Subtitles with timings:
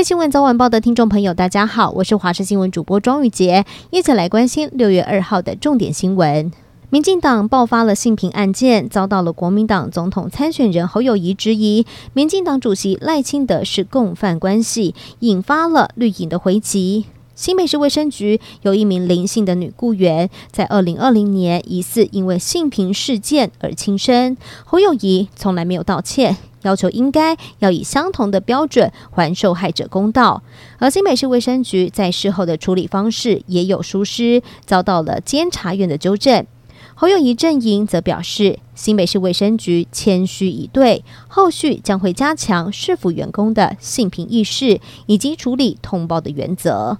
[0.00, 6.50] 位新闻早晚报的听众朋友，大家好，我是华视新闻主播庄宇杰，一起来关心六月二号的重点新闻。
[6.88, 11.84] 民进党爆发了性平案件，遭到了国民党总统参选人侯友谊质疑，
[12.14, 17.04] 民进党主席赖清德是共犯关系，引发了绿营的回击。
[17.34, 30.42] 新北市卫生局有一名林姓的女雇员，在二零二零年疑似因为性平事件而轻生，侯友谊从来没有道歉，要求应该要以相同的标准还受害者公道。
[30.78, 36.46] 而新北市卫生局在事后的处理方式也有疏失，遭到了监察院的纠正。
[36.94, 46.98] 侯友谊阵营则表示，新北市卫生局谦虚以对，后续将会加强市府员工的性平意识以及处理通报的原则。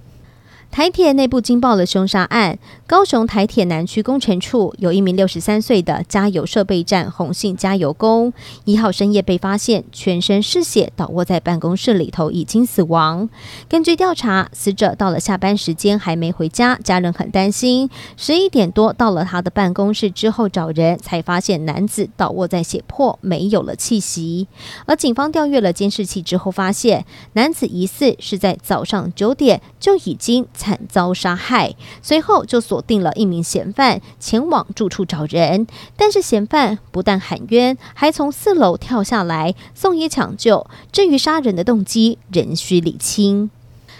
[0.71, 2.57] 台铁内部惊爆了凶杀案，
[2.87, 8.31] 高雄台铁南区工程处有一名六十三岁的加油设备站洪姓加油工，
[8.63, 13.29] 一号深夜被发现全身是血倒卧在办公室里头，已经死亡。
[13.67, 17.89] 根据调查，死者到了下班时间还没回家，家人很担心。
[18.15, 24.47] 十一点多到了他的办公室之后找人，才发现男子倒卧在血泊，没有了气息。
[24.85, 30.47] 而警方调阅了监视器之后，发现男子疑似是在早上九点就已经。
[30.61, 31.73] 惨遭杀害，
[32.03, 35.65] 随后就锁定了一名嫌犯前往住处找人，
[35.97, 40.67] 但是嫌犯不但喊冤，还从四楼跳下来送医抢救。
[40.91, 43.49] 至于杀人的动机，仍需理清。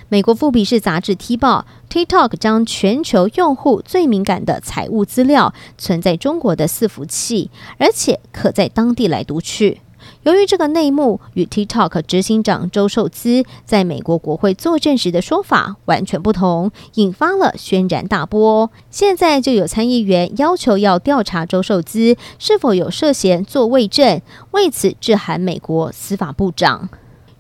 [0.10, 9.82] 美国富比士杂志踢爆，TikTok 将全球用户最敏感的财务资料存在中国的伺服器，而且可在当地来读取。
[10.24, 18.70] 由于这个内幕与 TikTok 执行长周受资在美国国会作证时的说法完全不同，引发了轩然大波。
[18.92, 26.90] 现在就有参议员要求要调查周受资是否有涉嫌作伪证，为此致函美国司法部长。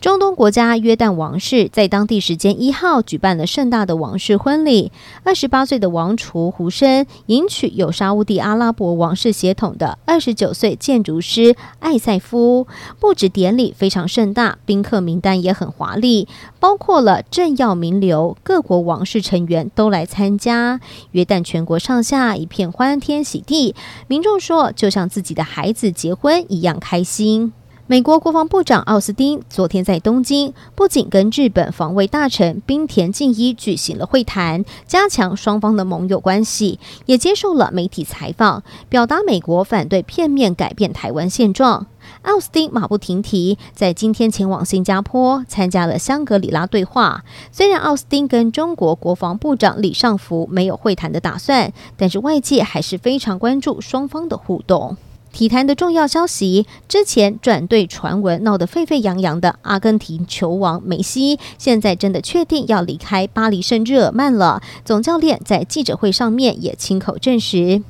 [0.01, 4.91] 中东国家约旦王室在当地时间一号举办了盛大的王室婚礼。
[5.23, 12.65] 二十八岁的王储胡生迎娶有沙乌地阿拉伯王室血统的二十九岁建筑师艾塞夫。
[12.99, 16.27] 布置典礼非常盛大，宾客名单也很华丽，
[16.59, 20.79] 包括了政要名流、各国王室成员都来参加。
[21.11, 23.75] 约旦全国上下一片欢天喜地，
[24.07, 27.53] 民众说就像自己的孩子结婚一样开心。
[27.87, 41.87] 美国国防部长奥斯汀昨天在东京，不仅跟日本防卫大臣滨田靖一举行了会谈，加强双方的盟友关系，也接受了媒体采访，表达美国反对片面改变台湾现状。
[42.21, 47.25] 奥斯汀马不停蹄，在今天前往新加坡参加了香格里拉对话。
[47.51, 54.95] 虽然奥斯汀跟中国国防部长李尚福没有会谈的打算，但是外界还是非常关注双方的互动。
[55.31, 64.61] 体坛的重要消息，之前转队传闻闹得沸沸扬扬的阿根廷球王梅西，现在真的确定要离开巴黎圣日耳曼了。
[64.83, 67.81] 总教练在记者会上面也亲口证实。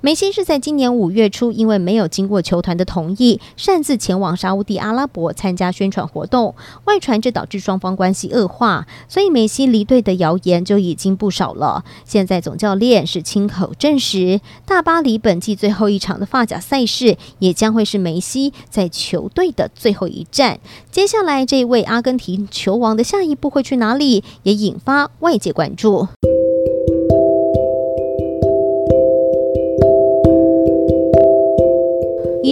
[0.00, 6.54] 梅西是在今年五月初，因为没有经过球团的同意，擅自前往沙乌地阿拉伯参加宣传活动，
[6.84, 11.84] 外传这导致双方关系恶化，所以梅西离队的谣言就已经不少了。
[12.04, 20.60] 现在总教练是亲口证实，大巴黎本季最后一场的发甲赛事，也将会是梅西在球队的最后一战。
[20.92, 26.06] 接下来，这位阿根廷球王的下一步会去哪里，也引发外界关注。